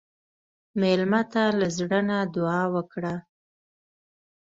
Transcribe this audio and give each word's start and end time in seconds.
مېلمه 0.79 1.21
ته 1.31 1.43
له 1.59 1.67
زړه 1.77 1.99
نه 2.09 2.17
دعا 2.35 2.63
وکړه. 2.75 3.15